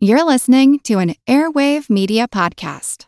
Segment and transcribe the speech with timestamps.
[0.00, 3.06] You're listening to an Airwave Media Podcast.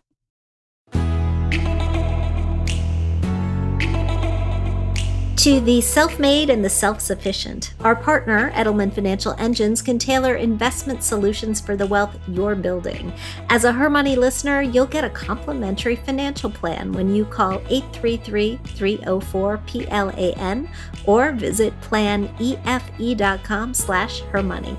[5.37, 10.35] To the self made and the self sufficient, our partner, Edelman Financial Engines, can tailor
[10.35, 13.13] investment solutions for the wealth you're building.
[13.51, 18.59] As a Her Money listener, you'll get a complimentary financial plan when you call 833
[18.65, 20.69] 304 PLAN
[21.05, 24.77] or visit planefe.com slash hermoney.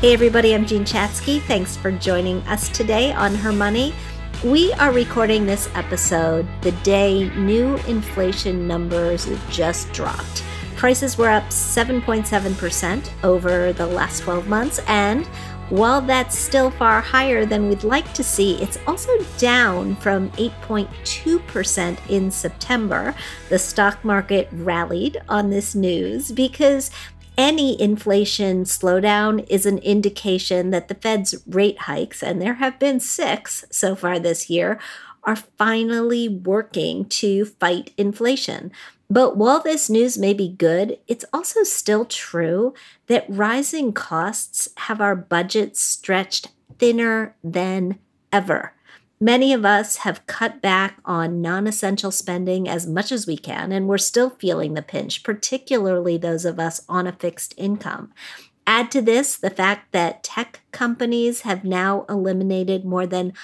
[0.00, 1.40] Hey, everybody, I'm Jean Chatzky.
[1.42, 3.94] Thanks for joining us today on Her Money.
[4.42, 10.42] We are recording this episode the day new inflation numbers just dropped.
[10.74, 15.28] Prices were up 7.7% over the last 12 months, and
[15.70, 21.98] while that's still far higher than we'd like to see, it's also down from 8.2%
[22.08, 23.14] in September.
[23.48, 26.90] The stock market rallied on this news because
[27.38, 33.00] any inflation slowdown is an indication that the Fed's rate hikes, and there have been
[33.00, 34.78] six so far this year,
[35.24, 38.72] are finally working to fight inflation.
[39.10, 42.74] But while this news may be good, it's also still true
[43.08, 47.98] that rising costs have our budgets stretched thinner than
[48.32, 48.72] ever.
[49.20, 53.72] Many of us have cut back on non essential spending as much as we can,
[53.72, 58.14] and we're still feeling the pinch, particularly those of us on a fixed income.
[58.66, 63.34] Add to this the fact that tech companies have now eliminated more than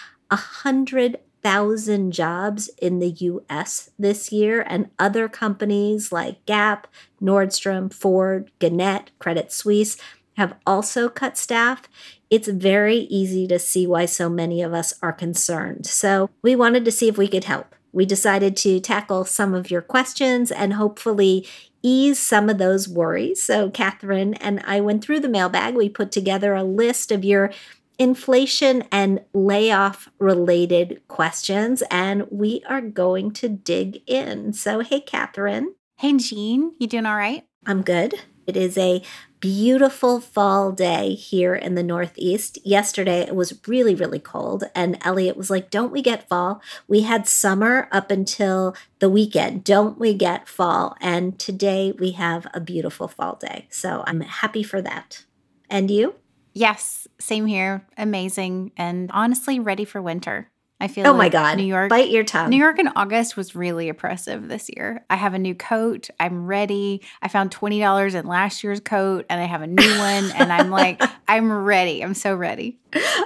[1.47, 6.86] 100,000 jobs in the US this year, and other companies like Gap,
[7.22, 9.97] Nordstrom, Ford, Gannett, Credit Suisse
[10.36, 11.88] have also cut staff
[12.30, 15.86] it's very easy to see why so many of us are concerned.
[15.86, 17.75] So, we wanted to see if we could help.
[17.92, 21.47] We decided to tackle some of your questions and hopefully
[21.83, 23.42] ease some of those worries.
[23.42, 25.75] So, Catherine and I went through the mailbag.
[25.75, 27.53] We put together a list of your
[27.98, 34.53] inflation and layoff related questions, and we are going to dig in.
[34.53, 35.75] So, hey, Catherine.
[35.97, 37.44] Hey, Jean, you doing all right?
[37.65, 38.15] I'm good.
[38.47, 39.03] It is a
[39.41, 42.59] beautiful fall day here in the Northeast.
[42.65, 46.60] Yesterday it was really, really cold, and Elliot was like, Don't we get fall?
[46.87, 49.65] We had summer up until the weekend.
[49.65, 50.97] Don't we get fall?
[51.00, 53.66] And today we have a beautiful fall day.
[53.71, 55.25] So I'm happy for that.
[55.69, 56.15] And you?
[56.54, 57.87] Yes, same here.
[57.97, 58.72] Amazing.
[58.77, 60.50] And honestly, ready for winter.
[60.78, 62.50] I feel oh like my god, New York, bite your tongue.
[62.50, 65.06] New York in August was really oppressive this year.
[65.09, 66.10] I have a new coat.
[66.21, 67.00] I'm ready.
[67.22, 70.31] I found twenty dollars in last year's coat, and I have a new one.
[70.32, 72.04] and I'm like, I'm ready.
[72.04, 72.78] I'm so ready.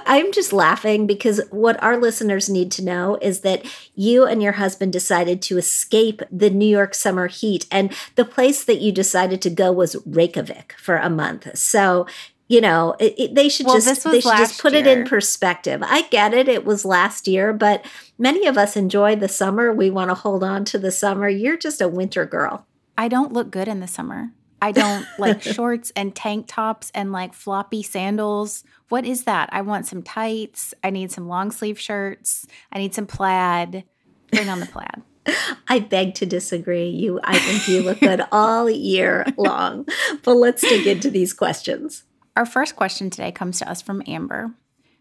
[0.05, 3.65] I'm just laughing because what our listeners need to know is that
[3.95, 8.63] you and your husband decided to escape the New York summer heat, and the place
[8.63, 11.57] that you decided to go was Reykjavik for a month.
[11.57, 12.07] So
[12.51, 14.81] you know it, it, they should well, just they should just put year.
[14.81, 15.81] it in perspective.
[15.83, 17.85] I get it it was last year but
[18.17, 19.71] many of us enjoy the summer.
[19.71, 21.29] We want to hold on to the summer.
[21.29, 22.67] You're just a winter girl.
[22.97, 24.31] I don't look good in the summer.
[24.61, 28.63] I don't like shorts and tank tops and like floppy sandals.
[28.89, 29.49] What is that?
[29.51, 30.73] I want some tights.
[30.83, 32.45] I need some long sleeve shirts.
[32.71, 33.85] I need some plaid.
[34.31, 35.01] Bring on the plaid.
[35.67, 36.89] I beg to disagree.
[36.89, 39.87] You, I think you look good all year long.
[40.23, 42.03] But let's dig into these questions.
[42.37, 44.53] Our first question today comes to us from Amber.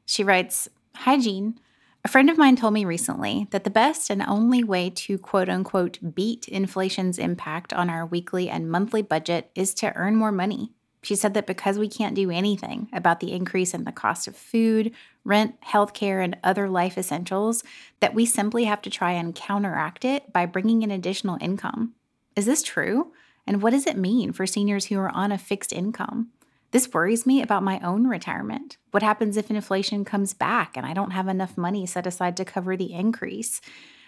[0.04, 1.60] She writes Hi, Jean.
[2.04, 5.48] A friend of mine told me recently that the best and only way to quote
[5.48, 10.72] unquote beat inflation's impact on our weekly and monthly budget is to earn more money.
[11.02, 14.36] She said that because we can't do anything about the increase in the cost of
[14.36, 14.92] food,
[15.24, 17.62] rent, healthcare, and other life essentials,
[18.00, 21.94] that we simply have to try and counteract it by bringing in additional income.
[22.34, 23.12] Is this true?
[23.46, 26.32] And what does it mean for seniors who are on a fixed income?
[26.72, 28.76] This worries me about my own retirement.
[28.92, 32.44] What happens if inflation comes back and I don't have enough money set aside to
[32.44, 33.60] cover the increase?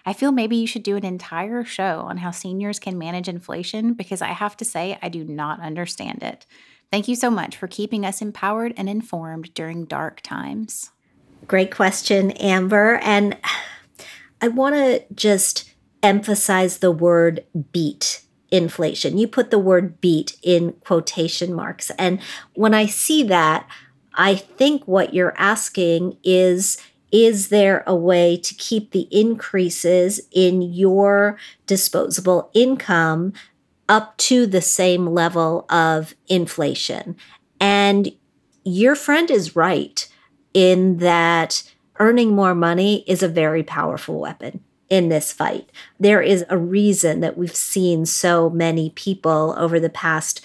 [0.06, 3.94] I feel maybe you should do an entire show on how seniors can manage inflation
[3.94, 6.46] because I have to say, I do not understand it.
[6.90, 10.90] Thank you so much for keeping us empowered and informed during dark times.
[11.46, 12.96] Great question, Amber.
[13.02, 13.36] And
[14.40, 15.72] I want to just
[16.02, 19.18] emphasize the word beat inflation.
[19.18, 21.90] You put the word beat in quotation marks.
[21.98, 22.20] And
[22.54, 23.66] when I see that,
[24.14, 26.78] I think what you're asking is
[27.10, 33.34] is there a way to keep the increases in your disposable income
[33.86, 37.16] up to the same level of inflation?
[37.60, 38.12] And
[38.64, 40.08] your friend is right
[40.54, 45.70] in that earning more money is a very powerful weapon in this fight.
[45.98, 50.44] There is a reason that we've seen so many people over the past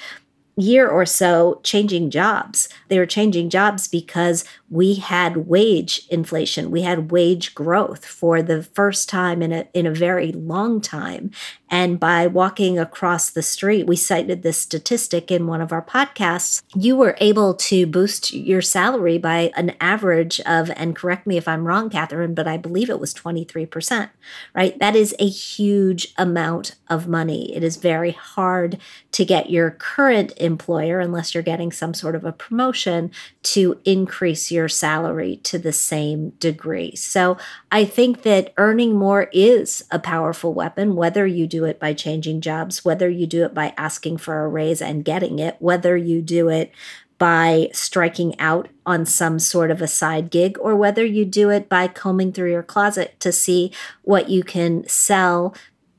[0.55, 2.69] year or so changing jobs.
[2.87, 6.71] They were changing jobs because we had wage inflation.
[6.71, 11.31] We had wage growth for the first time in a in a very long time.
[11.69, 16.63] And by walking across the street, we cited this statistic in one of our podcasts.
[16.75, 21.47] You were able to boost your salary by an average of, and correct me if
[21.47, 24.09] I'm wrong, Catherine, but I believe it was 23%,
[24.55, 24.79] right?
[24.79, 27.53] That is a huge amount of money.
[27.53, 28.77] It is very hard
[29.11, 33.11] to get your current employer, unless you're getting some sort of a promotion,
[33.43, 36.95] to increase your salary to the same degree.
[36.95, 37.37] So
[37.71, 42.41] I think that earning more is a powerful weapon, whether you do it by changing
[42.41, 46.21] jobs, whether you do it by asking for a raise and getting it, whether you
[46.21, 46.71] do it
[47.19, 51.67] by striking out on some sort of a side gig, or whether you do it
[51.67, 53.71] by combing through your closet to see
[54.03, 55.53] what you can sell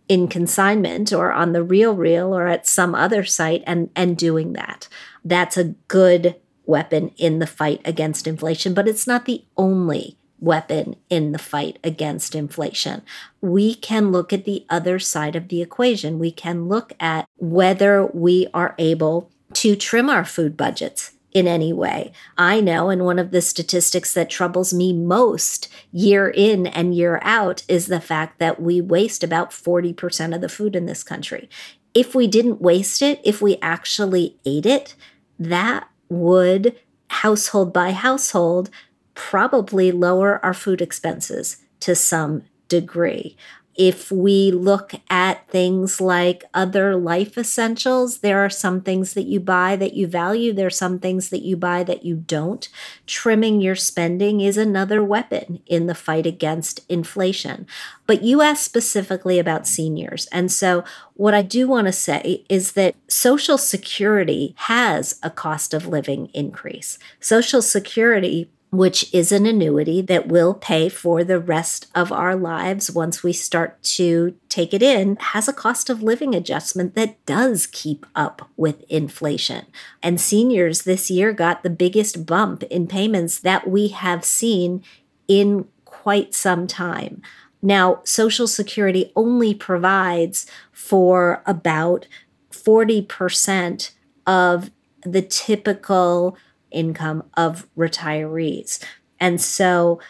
[0.09, 4.89] in consignment or on the RealReal or at some other site and and doing that
[5.25, 6.37] that's a good
[6.69, 11.79] weapon in the fight against inflation but it's not the only weapon in the fight
[11.83, 13.03] against inflation.
[13.41, 16.19] We can look at the other side of the equation.
[16.19, 21.73] We can look at whether we are able to trim our food budgets in any
[21.73, 22.13] way.
[22.37, 27.21] I know, and one of the statistics that troubles me most year in and year
[27.23, 31.49] out is the fact that we waste about 40% of the food in this country.
[31.95, 34.95] If we didn't waste it, if we actually ate it,
[35.39, 36.77] that would
[37.09, 38.71] household by household
[39.15, 43.37] probably lower our food expenses to some degree.
[43.79, 49.39] If we look at things like other life essentials, there are some things that you
[49.39, 50.53] buy that you value.
[50.53, 52.69] There are some things that you buy that you don't.
[53.07, 57.69] Trimming your spending is another weapon in the fight against inflation.
[58.05, 60.27] But you asked specifically about seniors.
[60.33, 60.83] And so,
[61.15, 66.31] what I do want to say is that Social Security has a cost of living
[66.35, 66.99] increase.
[67.21, 72.91] Social Security which is an annuity that will pay for the rest of our lives
[72.91, 77.67] once we start to take it in, has a cost of living adjustment that does
[77.67, 79.65] keep up with inflation.
[80.03, 84.83] And seniors this year got the biggest bump in payments that we have seen
[85.27, 87.23] in quite some time.
[87.63, 92.07] Now, Social Security only provides for about
[92.51, 93.91] 40%
[94.27, 94.71] of
[95.03, 96.37] the typical
[96.71, 98.83] income of retirees.
[99.21, 100.01] And so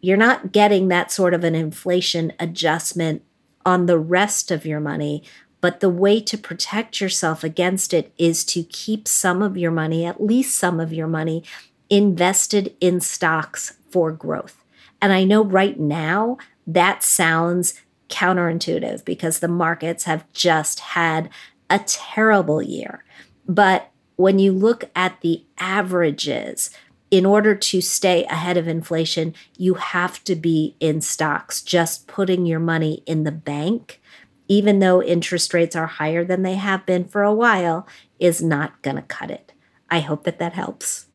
[0.00, 3.22] you're not getting that sort of an inflation adjustment
[3.66, 5.22] on the rest of your money.
[5.60, 10.06] But the way to protect yourself against it is to keep some of your money,
[10.06, 11.44] at least some of your money,
[11.90, 14.64] invested in stocks for growth.
[15.02, 17.74] And I know right now that sounds
[18.08, 21.28] counterintuitive because the markets have just had
[21.68, 23.04] a terrible year.
[23.46, 23.89] But
[24.20, 26.70] when you look at the averages,
[27.10, 31.62] in order to stay ahead of inflation, you have to be in stocks.
[31.62, 34.00] Just putting your money in the bank,
[34.46, 37.86] even though interest rates are higher than they have been for a while,
[38.18, 39.54] is not going to cut it.
[39.90, 41.06] I hope that that helps.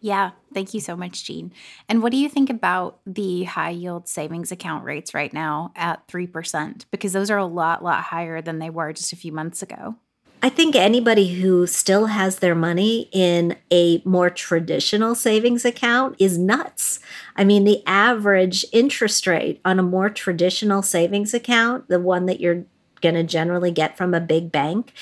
[0.00, 1.52] Yeah, thank you so much, Jean.
[1.88, 6.06] And what do you think about the high yield savings account rates right now at
[6.06, 6.84] 3%?
[6.92, 9.96] Because those are a lot, lot higher than they were just a few months ago.
[10.40, 16.38] I think anybody who still has their money in a more traditional savings account is
[16.38, 17.00] nuts.
[17.34, 22.40] I mean, the average interest rate on a more traditional savings account, the one that
[22.40, 22.64] you're
[23.00, 24.92] going to generally get from a big bank,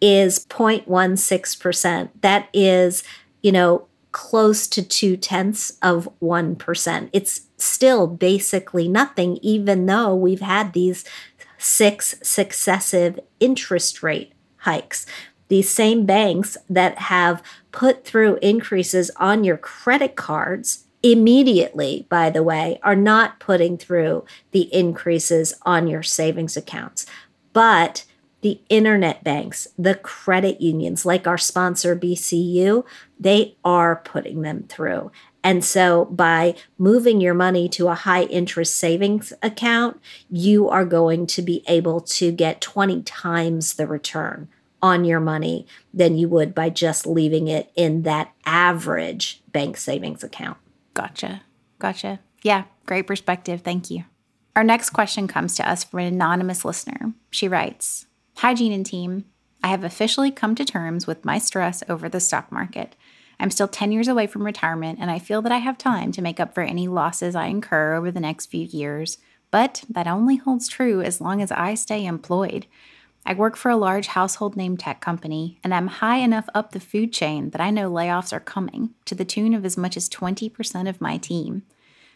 [0.00, 2.08] is 0.16%.
[2.22, 3.02] That is,
[3.42, 7.10] you know, close to two tenths of 1%.
[7.12, 11.04] It's still basically nothing, even though we've had these
[11.58, 14.32] six successive interest rate
[14.66, 15.06] hikes.
[15.48, 17.42] These same banks that have
[17.72, 24.24] put through increases on your credit cards immediately, by the way, are not putting through
[24.50, 27.06] the increases on your savings accounts.
[27.52, 28.04] But
[28.40, 32.84] the internet banks, the credit unions, like our sponsor BCU,
[33.18, 35.10] they are putting them through.
[35.42, 41.26] And so by moving your money to a high interest savings account, you are going
[41.28, 44.48] to be able to get 20 times the return
[44.82, 50.22] on your money than you would by just leaving it in that average bank savings
[50.22, 50.58] account.
[50.94, 51.42] Gotcha.
[51.78, 52.20] Gotcha.
[52.42, 53.62] Yeah, great perspective.
[53.62, 54.04] Thank you.
[54.54, 57.12] Our next question comes to us from an anonymous listener.
[57.30, 58.06] She writes
[58.38, 59.24] Hi, Jean and team.
[59.62, 62.94] I have officially come to terms with my stress over the stock market.
[63.38, 66.22] I'm still 10 years away from retirement, and I feel that I have time to
[66.22, 69.18] make up for any losses I incur over the next few years
[69.50, 72.66] But that only holds true as long as I stay employed.
[73.28, 76.78] I work for a large household name tech company, and I'm high enough up the
[76.78, 80.08] food chain that I know layoffs are coming to the tune of as much as
[80.08, 81.64] 20% of my team.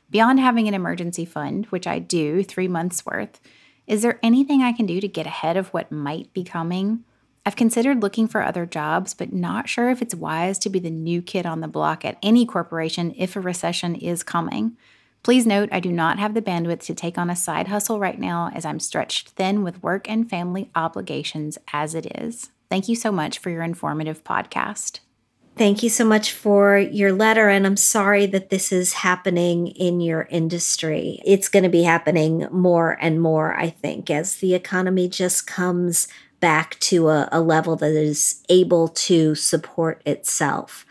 [0.08, 3.40] Beyond having an emergency fund, which I do three months worth,
[3.88, 7.02] is there anything I can do to get ahead of what might be coming?
[7.44, 10.90] I've considered looking for other jobs, but not sure if it's wise to be the
[10.90, 14.76] new kid on the block at any corporation if a recession is coming.
[15.22, 18.18] Please note, I do not have the bandwidth to take on a side hustle right
[18.18, 22.50] now as I'm stretched thin with work and family obligations as it is.
[22.70, 25.00] Thank you so much for your informative podcast.
[25.56, 27.50] Thank you so much for your letter.
[27.50, 31.20] And I'm sorry that this is happening in your industry.
[31.26, 36.08] It's going to be happening more and more, I think, as the economy just comes
[36.38, 40.86] back to a, a level that is able to support itself.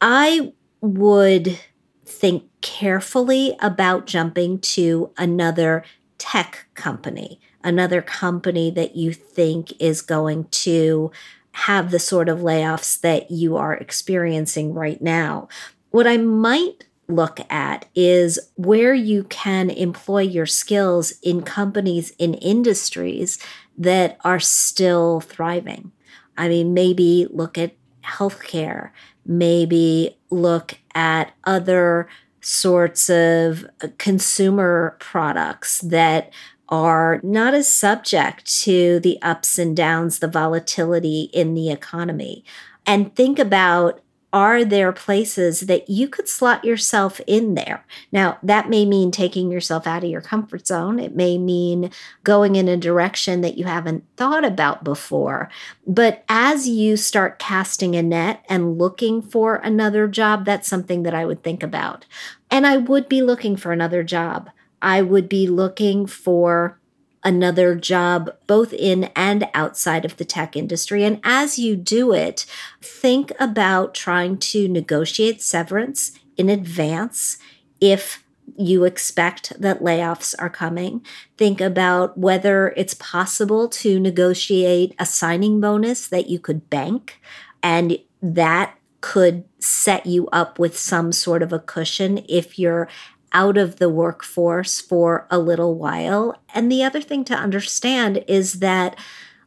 [0.00, 1.58] I would
[2.06, 5.84] think carefully about jumping to another
[6.18, 11.10] tech company, another company that you think is going to
[11.52, 15.48] have the sort of layoffs that you are experiencing right now.
[15.90, 22.34] What I might look at is where you can employ your skills in companies in
[22.34, 23.38] industries
[23.76, 25.92] that are still thriving.
[26.38, 28.90] I mean, maybe look at healthcare,
[29.26, 32.08] maybe look at other
[32.42, 36.30] sorts of uh, consumer products that
[36.68, 42.44] are not as subject to the ups and downs, the volatility in the economy.
[42.84, 44.01] And think about
[44.32, 47.84] are there places that you could slot yourself in there?
[48.10, 50.98] Now, that may mean taking yourself out of your comfort zone.
[50.98, 51.90] It may mean
[52.24, 55.50] going in a direction that you haven't thought about before.
[55.86, 61.14] But as you start casting a net and looking for another job, that's something that
[61.14, 62.06] I would think about.
[62.50, 64.48] And I would be looking for another job.
[64.80, 66.78] I would be looking for
[67.24, 71.04] another job both in and outside of the tech industry.
[71.04, 72.46] And as you do it,
[72.80, 77.38] think about trying to negotiate severance in advance
[77.80, 78.24] if
[78.56, 81.04] you expect that layoffs are coming.
[81.36, 87.20] Think about whether it's possible to negotiate a signing bonus that you could bank
[87.62, 92.88] and that could set you up with some sort of a cushion if you're
[93.32, 96.36] out of the workforce for a little while.
[96.54, 98.96] And the other thing to understand is that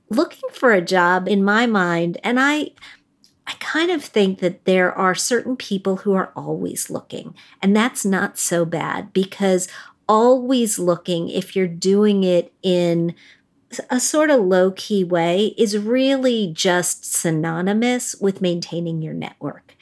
[0.10, 2.72] looking for a job, in my mind, and I,
[3.48, 8.06] I kind of think that there are certain people who are always looking, and that's
[8.06, 9.68] not so bad because
[10.08, 13.16] always looking, if you're doing it in
[13.90, 19.76] a sort of low key way, is really just synonymous with maintaining your network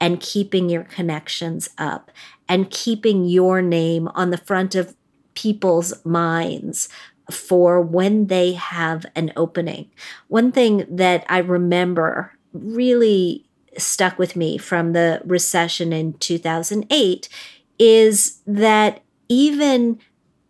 [0.00, 2.10] and keeping your connections up
[2.50, 4.96] and keeping your name on the front of
[5.34, 6.88] people's minds
[7.30, 9.88] for when they have an opening.
[10.26, 13.46] One thing that I remember really
[13.78, 17.28] stuck with me from the recession in 2008
[17.78, 20.00] is that even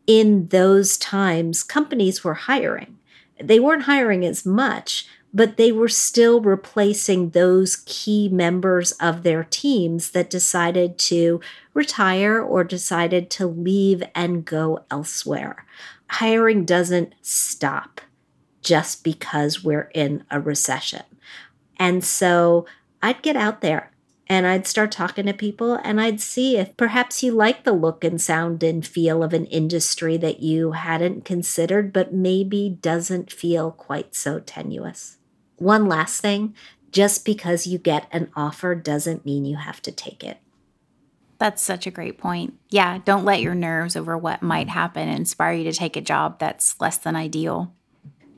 [0.06, 2.98] in those times, companies were hiring.
[3.38, 9.44] They weren't hiring as much, but they were still replacing those key members of their
[9.44, 11.40] teams that decided to
[11.72, 15.64] retire or decided to leave and go elsewhere.
[16.08, 18.00] Hiring doesn't stop
[18.62, 21.02] just because we're in a recession.
[21.78, 22.66] And so
[23.00, 23.92] I'd get out there
[24.26, 28.04] and I'd start talking to people and I'd see if perhaps you like the look
[28.04, 33.70] and sound and feel of an industry that you hadn't considered, but maybe doesn't feel
[33.70, 35.18] quite so tenuous.
[35.60, 36.54] One last thing
[36.90, 40.38] just because you get an offer doesn't mean you have to take it.
[41.38, 42.54] That's such a great point.
[42.70, 46.38] Yeah, don't let your nerves over what might happen inspire you to take a job
[46.38, 47.74] that's less than ideal.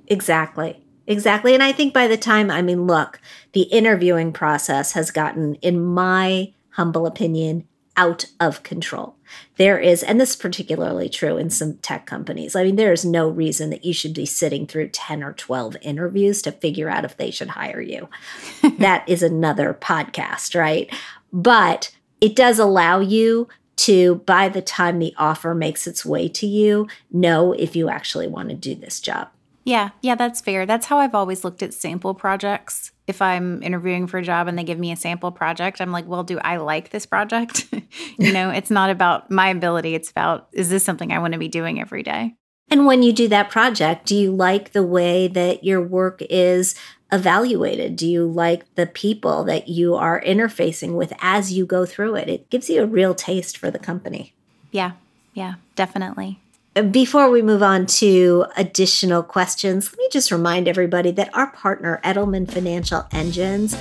[0.09, 0.85] Exactly.
[1.07, 1.55] Exactly.
[1.55, 3.21] And I think by the time, I mean, look,
[3.52, 9.16] the interviewing process has gotten, in my humble opinion, out of control.
[9.56, 12.56] There is, and this is particularly true in some tech companies.
[12.56, 15.76] I mean, there is no reason that you should be sitting through 10 or 12
[15.82, 18.08] interviews to figure out if they should hire you.
[18.78, 20.92] that is another podcast, right?
[21.32, 26.46] But it does allow you to, by the time the offer makes its way to
[26.46, 29.28] you, know if you actually want to do this job.
[29.64, 30.66] Yeah, yeah, that's fair.
[30.66, 32.91] That's how I've always looked at sample projects.
[33.06, 36.06] If I'm interviewing for a job and they give me a sample project, I'm like,
[36.06, 37.66] well, do I like this project?
[38.18, 41.38] you know, it's not about my ability, it's about is this something I want to
[41.38, 42.35] be doing every day?
[42.71, 46.75] And when you do that project, do you like the way that your work is
[47.12, 47.97] evaluated?
[47.97, 52.28] Do you like the people that you are interfacing with as you go through it?
[52.28, 54.32] It gives you a real taste for the company.
[54.71, 54.92] Yeah,
[55.35, 56.40] yeah, definitely.
[56.75, 62.00] Before we move on to additional questions, let me just remind everybody that our partner,
[62.02, 63.76] Edelman Financial Engines,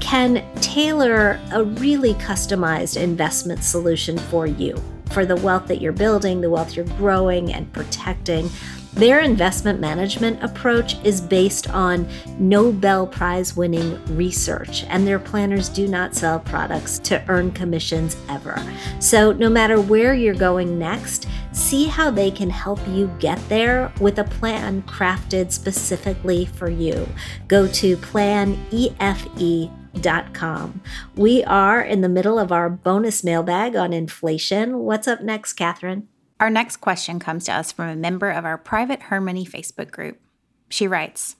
[0.00, 4.76] can tailor a really customized investment solution for you
[5.12, 8.50] for the wealth that you're building, the wealth you're growing and protecting.
[8.92, 15.86] Their investment management approach is based on Nobel Prize winning research, and their planners do
[15.86, 18.58] not sell products to earn commissions ever.
[18.98, 23.92] So, no matter where you're going next, see how they can help you get there
[24.00, 27.08] with a plan crafted specifically for you.
[27.48, 29.20] Go to planefe.com.
[31.16, 34.80] We are in the middle of our bonus mailbag on inflation.
[34.80, 36.08] What's up next, Catherine?
[36.38, 39.90] Our next question comes to us from a member of our private Her Money Facebook
[39.90, 40.20] group.
[40.68, 41.36] She writes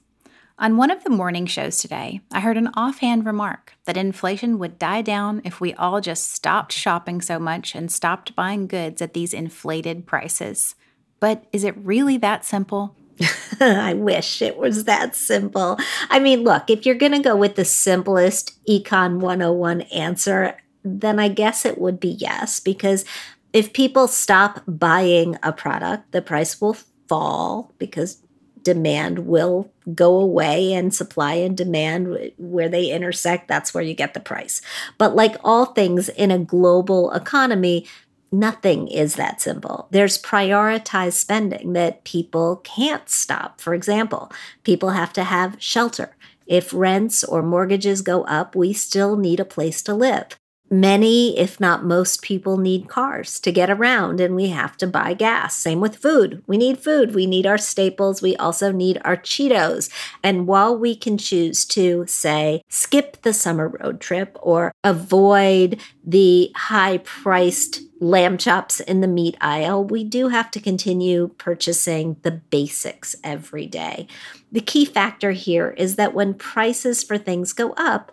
[0.59, 4.79] On one of the morning shows today, I heard an offhand remark that inflation would
[4.79, 9.13] die down if we all just stopped shopping so much and stopped buying goods at
[9.13, 10.73] these inflated prices.
[11.19, 12.95] But is it really that simple?
[13.59, 15.77] I wish it was that simple.
[16.09, 21.19] I mean, look, if you're going to go with the simplest Econ 101 answer, then
[21.19, 23.05] I guess it would be yes, because
[23.53, 28.23] if people stop buying a product, the price will fall because
[28.63, 34.13] demand will go away and supply and demand where they intersect that's where you get
[34.13, 34.61] the price.
[34.97, 37.87] But like all things in a global economy
[38.29, 39.87] nothing is that simple.
[39.91, 43.61] There's prioritized spending that people can't stop.
[43.61, 44.31] For example
[44.63, 46.15] people have to have shelter.
[46.45, 50.37] If rents or mortgages go up we still need a place to live
[50.69, 55.13] Many, if not most people, need cars to get around, and we have to buy
[55.13, 55.55] gas.
[55.55, 56.43] Same with food.
[56.45, 57.15] We need food.
[57.15, 58.21] We need our staples.
[58.21, 59.89] We also need our Cheetos.
[60.21, 66.51] And while we can choose to, say, skip the summer road trip or avoid the
[66.55, 72.31] high priced lamb chops in the meat aisle, we do have to continue purchasing the
[72.31, 74.07] basics every day.
[74.51, 78.11] The key factor here is that when prices for things go up,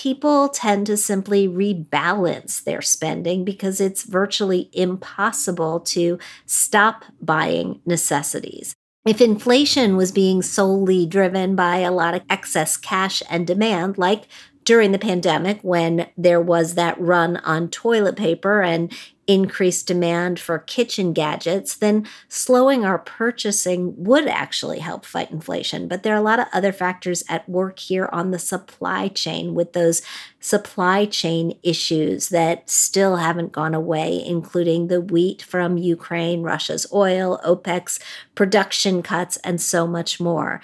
[0.00, 8.74] people tend to simply rebalance their spending because it's virtually impossible to stop buying necessities.
[9.06, 14.26] If inflation was being solely driven by a lot of excess cash and demand, like
[14.64, 18.90] during the pandemic when there was that run on toilet paper and
[19.30, 25.86] increased demand for kitchen gadgets, then slowing our purchasing would actually help fight inflation.
[25.86, 29.54] But there are a lot of other factors at work here on the supply chain
[29.54, 30.02] with those
[30.40, 37.40] supply chain issues that still haven't gone away, including the wheat from Ukraine, Russia's oil,
[37.46, 38.00] OPEC's
[38.34, 40.60] production cuts, and so much more.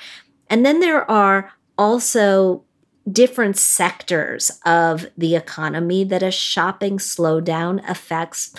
[0.50, 2.64] And then there are also
[3.10, 8.52] different sectors of the economy that a shopping slowdown affects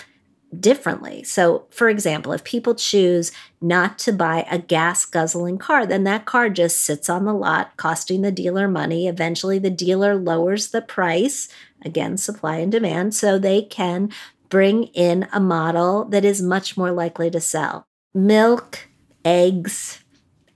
[0.58, 1.22] differently.
[1.24, 6.24] So, for example, if people choose not to buy a gas guzzling car, then that
[6.24, 9.06] car just sits on the lot, costing the dealer money.
[9.06, 11.48] Eventually, the dealer lowers the price,
[11.82, 14.10] again, supply and demand, so they can
[14.48, 17.86] bring in a model that is much more likely to sell.
[18.14, 18.88] Milk,
[19.26, 20.02] eggs,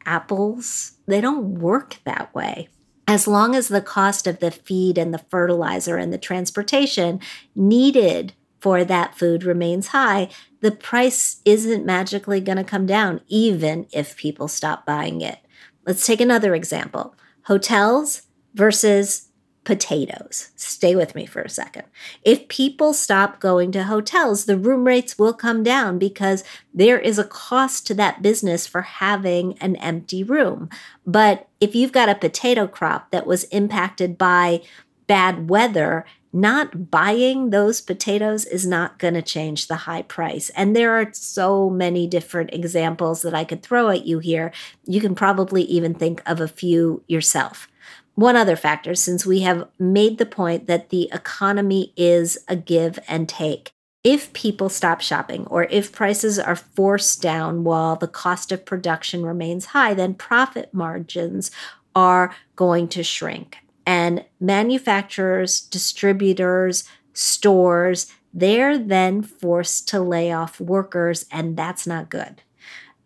[0.07, 2.69] apples, they don't work that way
[3.13, 7.21] as long as the cost of the feed and the fertilizer and the transportation
[7.55, 13.87] needed for that food remains high, the price isn't magically going to come down, even
[13.93, 15.41] if people stop buying it.
[15.85, 18.23] Let's take another example hotels
[18.55, 19.29] versus
[19.65, 20.51] potatoes.
[20.57, 21.85] Stay with me for a second.
[22.25, 26.43] If people stop going to hotels, the room rates will come down because
[26.75, 30.69] there is a cost to that business for having an empty room.
[31.07, 34.63] But if you've got a potato crop that was impacted by
[35.07, 40.51] bad weather, not buying those potatoes is not going to change the high price.
[40.57, 44.51] And there are so many different examples that I could throw at you here.
[44.87, 47.69] You can probably even think of a few yourself
[48.15, 52.99] one other factor, since we have made the point that the economy is a give
[53.09, 53.73] and take.
[54.05, 59.25] If people stop shopping or if prices are forced down while the cost of production
[59.25, 61.51] remains high, then profit margins
[61.95, 63.59] are going to shrink.
[63.87, 72.43] And manufacturers, distributors, stores, they're then forced to lay off workers, and that's not good.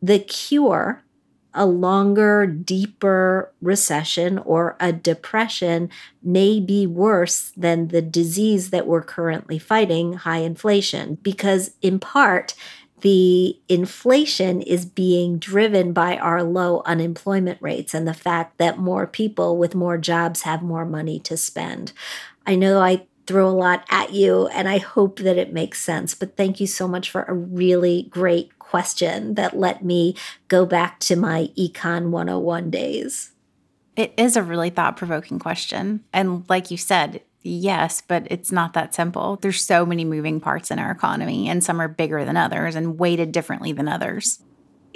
[0.00, 1.02] The cure
[1.56, 5.90] a longer, deeper recession or a depression
[6.22, 12.54] may be worse than the disease that we're currently fighting, high inflation, because in part,
[13.00, 19.06] the inflation is being driven by our low unemployment rates and the fact that more
[19.06, 21.92] people with more jobs have more money to spend.
[22.46, 26.14] I know I throw a lot at you and I hope that it makes sense,
[26.14, 30.14] but thank you so much for a really great question that let me
[30.48, 33.32] go back to my Econ 101 days.
[33.96, 36.04] It is a really thought provoking question.
[36.12, 39.36] And like you said, yes, but it's not that simple.
[39.36, 42.98] There's so many moving parts in our economy, and some are bigger than others and
[42.98, 44.40] weighted differently than others.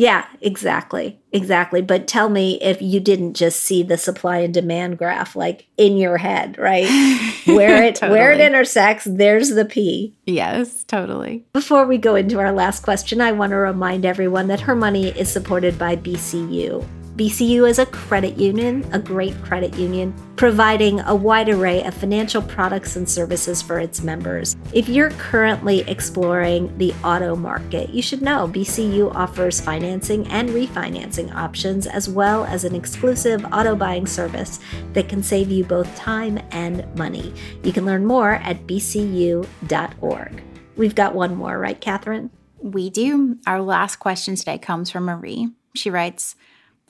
[0.01, 1.21] Yeah, exactly.
[1.31, 1.83] Exactly.
[1.83, 5.99] But tell me if you didn't just see the supply and demand graph like in
[5.99, 6.89] your head, right?
[7.45, 8.19] Where it totally.
[8.19, 10.15] where it intersects, there's the P.
[10.25, 11.45] Yes, totally.
[11.53, 15.09] Before we go into our last question, I want to remind everyone that her money
[15.09, 16.87] is supported by BCU.
[17.21, 22.41] BCU is a credit union, a great credit union, providing a wide array of financial
[22.41, 24.57] products and services for its members.
[24.73, 31.31] If you're currently exploring the auto market, you should know BCU offers financing and refinancing
[31.35, 34.59] options as well as an exclusive auto buying service
[34.95, 37.35] that can save you both time and money.
[37.63, 40.43] You can learn more at bcu.org.
[40.75, 42.31] We've got one more, right, Catherine?
[42.63, 43.37] We do.
[43.47, 45.51] Our last question today comes from Marie.
[45.75, 46.35] She writes,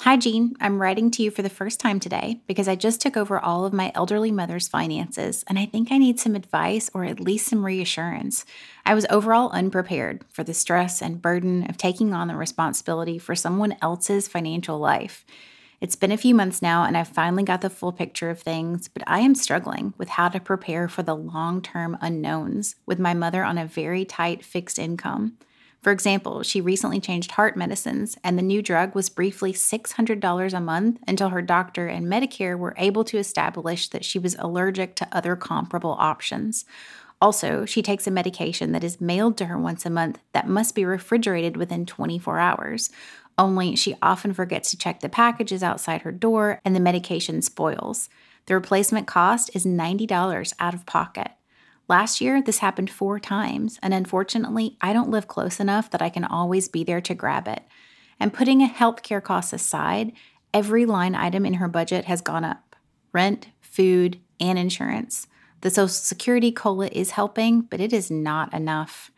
[0.04, 0.54] Hi, Jean.
[0.62, 3.66] I'm writing to you for the first time today because I just took over all
[3.66, 7.48] of my elderly mother's finances and I think I need some advice or at least
[7.48, 8.46] some reassurance.
[8.86, 13.34] I was overall unprepared for the stress and burden of taking on the responsibility for
[13.34, 15.26] someone else's financial life.
[15.82, 18.88] It's been a few months now and I've finally got the full picture of things,
[18.88, 23.12] but I am struggling with how to prepare for the long term unknowns with my
[23.12, 25.36] mother on a very tight fixed income.
[25.80, 30.60] For example, she recently changed heart medicines, and the new drug was briefly $600 a
[30.60, 35.08] month until her doctor and Medicare were able to establish that she was allergic to
[35.10, 36.66] other comparable options.
[37.22, 40.74] Also, she takes a medication that is mailed to her once a month that must
[40.74, 42.90] be refrigerated within 24 hours.
[43.38, 48.10] Only she often forgets to check the packages outside her door and the medication spoils.
[48.46, 51.30] The replacement cost is $90 out of pocket.
[51.90, 56.08] Last year, this happened four times, and unfortunately, I don't live close enough that I
[56.08, 57.64] can always be there to grab it.
[58.20, 60.12] And putting a healthcare costs aside,
[60.54, 62.76] every line item in her budget has gone up
[63.12, 65.26] rent, food, and insurance.
[65.62, 69.10] The Social Security COLA is helping, but it is not enough.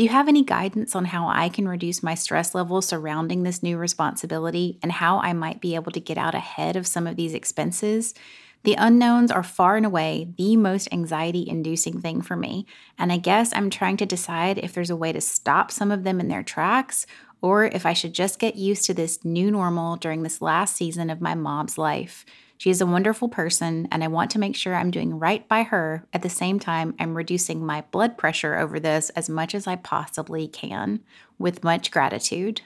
[0.00, 3.62] Do you have any guidance on how I can reduce my stress level surrounding this
[3.62, 7.16] new responsibility and how I might be able to get out ahead of some of
[7.16, 8.14] these expenses?
[8.62, 12.64] The unknowns are far and away the most anxiety inducing thing for me,
[12.98, 16.02] and I guess I'm trying to decide if there's a way to stop some of
[16.02, 17.04] them in their tracks
[17.42, 21.10] or if I should just get used to this new normal during this last season
[21.10, 22.24] of my mom's life.
[22.60, 25.62] She is a wonderful person, and I want to make sure I'm doing right by
[25.62, 26.04] her.
[26.12, 29.76] At the same time, I'm reducing my blood pressure over this as much as I
[29.76, 31.00] possibly can.
[31.38, 32.60] With much gratitude.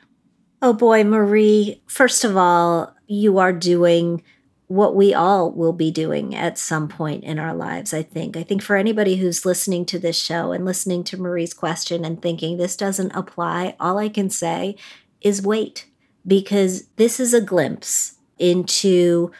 [0.60, 4.24] Oh boy, Marie, first of all, you are doing
[4.66, 8.36] what we all will be doing at some point in our lives, I think.
[8.36, 12.20] I think for anybody who's listening to this show and listening to Marie's question and
[12.20, 14.74] thinking this doesn't apply, all I can say
[15.20, 15.86] is wait,
[16.26, 19.30] because this is a glimpse into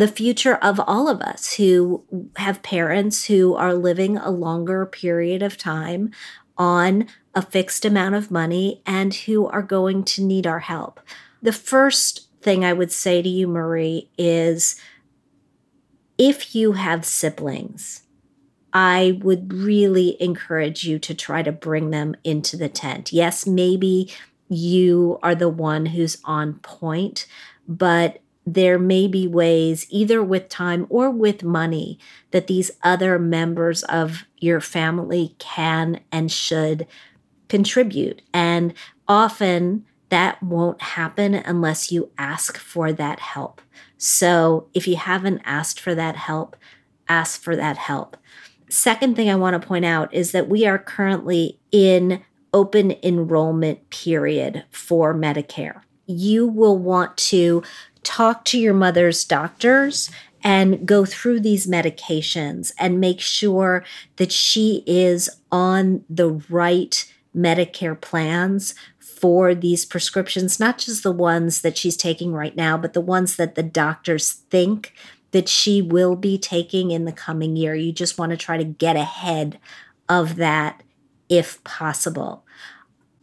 [0.00, 2.04] the future of all of us who
[2.36, 6.10] have parents who are living a longer period of time
[6.56, 11.00] on a fixed amount of money and who are going to need our help.
[11.42, 14.80] The first thing I would say to you, Marie, is
[16.18, 18.02] if you have siblings,
[18.72, 23.12] I would really encourage you to try to bring them into the tent.
[23.12, 24.12] Yes, maybe
[24.48, 27.26] you are the one who's on point,
[27.66, 31.98] but there may be ways, either with time or with money,
[32.30, 36.86] that these other members of your family can and should
[37.48, 38.22] contribute.
[38.32, 38.74] And
[39.06, 43.60] often that won't happen unless you ask for that help.
[43.96, 46.56] So if you haven't asked for that help,
[47.08, 48.16] ask for that help.
[48.68, 52.22] Second thing I want to point out is that we are currently in
[52.52, 55.82] open enrollment period for Medicare.
[56.06, 57.62] You will want to
[58.02, 60.10] talk to your mother's doctors
[60.42, 63.84] and go through these medications and make sure
[64.16, 71.60] that she is on the right Medicare plans for these prescriptions, not just the ones
[71.60, 74.94] that she's taking right now, but the ones that the doctors think
[75.32, 77.74] that she will be taking in the coming year.
[77.74, 79.58] You just want to try to get ahead
[80.08, 80.82] of that
[81.28, 82.44] if possible.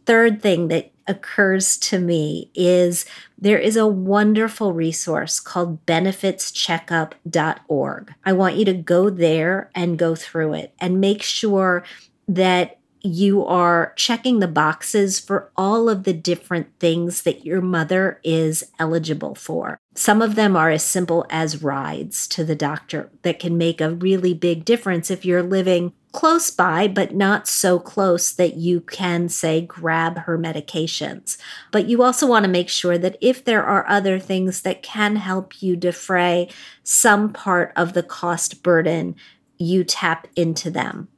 [0.06, 3.04] Third thing that occurs to me is
[3.36, 8.14] there is a wonderful resource called benefitscheckup.org.
[8.24, 11.82] I want you to go there and go through it and make sure
[12.28, 18.20] that you are checking the boxes for all of the different things that your mother
[18.24, 19.78] is eligible for.
[19.94, 23.90] Some of them are as simple as rides to the doctor that can make a
[23.90, 29.28] really big difference if you're living close by, but not so close that you can
[29.28, 31.36] say grab her medications.
[31.70, 35.16] But you also want to make sure that if there are other things that can
[35.16, 36.48] help you defray
[36.82, 39.16] some part of the cost burden,
[39.58, 41.08] you tap into them.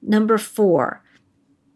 [0.00, 1.02] Number four,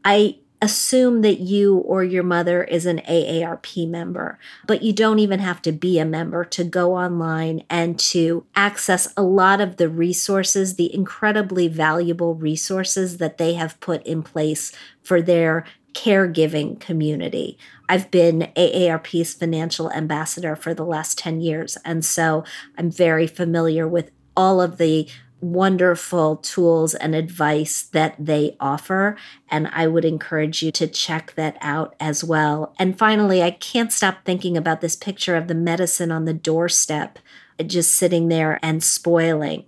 [0.04, 5.40] I assume that you or your mother is an AARP member, but you don't even
[5.40, 9.88] have to be a member to go online and to access a lot of the
[9.88, 17.59] resources, the incredibly valuable resources that they have put in place for their caregiving community.
[17.88, 22.44] I've been AARP's financial ambassador for the last 10 years, and so
[22.79, 25.09] I'm very familiar with all of the
[25.40, 29.16] wonderful tools and advice that they offer.
[29.48, 32.74] And I would encourage you to check that out as well.
[32.79, 37.18] And finally, I can't stop thinking about this picture of the medicine on the doorstep,
[37.66, 39.64] just sitting there and spoiling.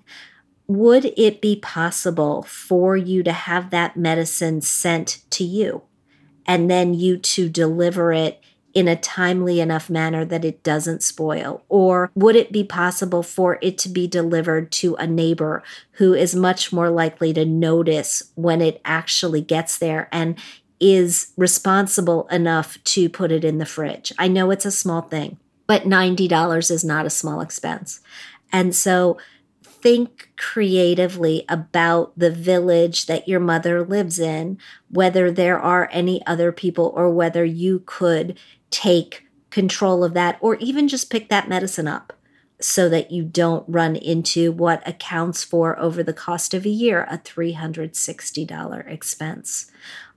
[0.66, 5.82] Would it be possible for you to have that medicine sent to you
[6.46, 8.42] and then you to deliver it
[8.74, 11.62] in a timely enough manner that it doesn't spoil?
[11.68, 16.34] Or would it be possible for it to be delivered to a neighbor who is
[16.34, 20.38] much more likely to notice when it actually gets there and
[20.80, 24.12] is responsible enough to put it in the fridge?
[24.18, 28.00] I know it's a small thing, but $90 is not a small expense.
[28.52, 29.18] And so
[29.62, 34.56] think creatively about the village that your mother lives in,
[34.88, 38.38] whether there are any other people or whether you could
[38.72, 42.12] take control of that or even just pick that medicine up
[42.60, 47.06] so that you don't run into what accounts for over the cost of a year
[47.10, 49.70] a $360 expense.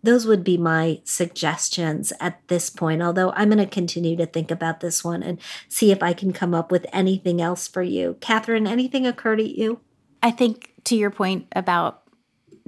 [0.03, 4.51] Those would be my suggestions at this point, although I'm going to continue to think
[4.51, 8.17] about this one and see if I can come up with anything else for you.
[8.21, 9.79] Catherine, anything occur to you?
[10.21, 12.03] I think to your point about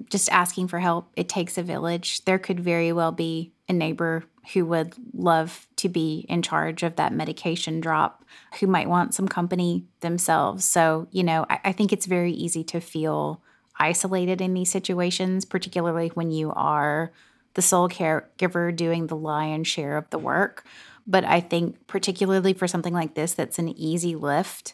[0.10, 2.24] just asking for help, it takes a village.
[2.26, 6.96] There could very well be a neighbor who would love to be in charge of
[6.96, 8.24] that medication drop,
[8.60, 10.64] who might want some company themselves.
[10.64, 13.42] So, you know, I, I, think it's very easy to feel
[13.78, 17.12] isolated in these situations, particularly when you are
[17.56, 20.66] the sole caregiver doing the lion's share of the work.
[21.06, 24.74] But I think, particularly for something like this, that's an easy lift,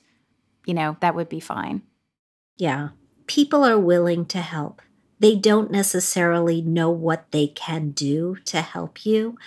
[0.66, 1.82] you know, that would be fine.
[2.58, 2.90] Yeah.
[3.26, 4.82] People are willing to help
[5.24, 9.38] they don't necessarily know what they can do to help you.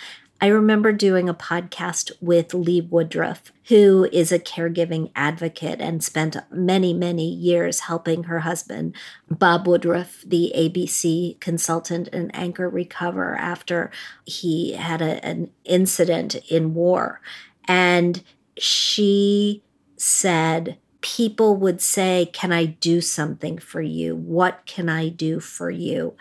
[0.40, 6.34] I remember doing a podcast with Lee Woodruff, who is a caregiving advocate and spent
[6.50, 8.96] many, many years helping her husband,
[9.30, 13.90] Bob Woodruff, the ABC consultant and anchor, recover after
[14.24, 17.20] he had a, an incident in war.
[17.68, 18.24] And
[18.56, 19.62] she
[19.98, 24.16] said, people would say, Can I do something for you?
[24.16, 26.16] What can I do for you?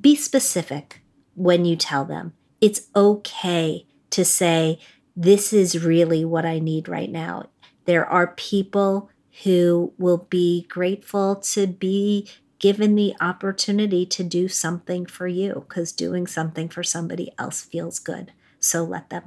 [0.00, 1.02] Be specific
[1.34, 2.32] when you tell them.
[2.62, 4.80] It's okay to say,
[5.14, 7.50] This is really what I need right now.
[7.84, 9.10] There are people
[9.42, 12.26] who will be grateful to be
[12.58, 17.98] given the opportunity to do something for you because doing something for somebody else feels
[17.98, 18.32] good.
[18.58, 19.24] So let them.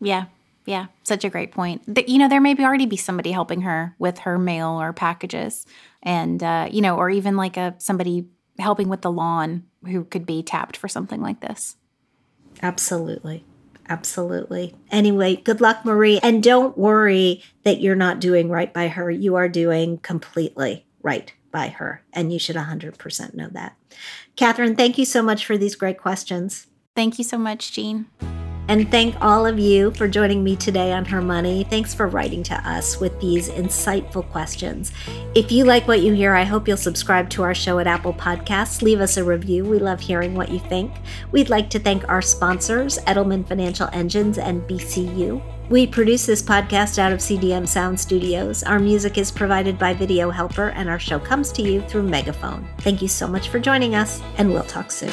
[0.00, 0.24] Yeah,
[0.66, 1.82] yeah, such a great point.
[1.92, 4.92] That You know, there may be already be somebody helping her with her mail or
[4.92, 5.66] packages,
[6.02, 8.26] and uh, you know, or even like a somebody
[8.58, 11.76] helping with the lawn who could be tapped for something like this.
[12.62, 13.44] Absolutely.
[13.88, 14.74] Absolutely.
[14.90, 16.20] Anyway, good luck, Marie.
[16.22, 19.10] And don't worry that you're not doing right by her.
[19.10, 22.02] You are doing completely right by her.
[22.12, 23.76] And you should 100% know that.
[24.36, 26.68] Catherine, thank you so much for these great questions.
[26.94, 28.06] Thank you so much, Jean.
[28.68, 31.64] And thank all of you for joining me today on Her Money.
[31.64, 34.92] Thanks for writing to us with these insightful questions.
[35.34, 38.14] If you like what you hear, I hope you'll subscribe to our show at Apple
[38.14, 38.80] Podcasts.
[38.80, 39.64] Leave us a review.
[39.64, 40.92] We love hearing what you think.
[41.32, 45.42] We'd like to thank our sponsors, Edelman Financial Engines and BCU.
[45.68, 48.62] We produce this podcast out of CDM Sound Studios.
[48.62, 52.68] Our music is provided by Video Helper, and our show comes to you through Megaphone.
[52.80, 55.12] Thank you so much for joining us, and we'll talk soon.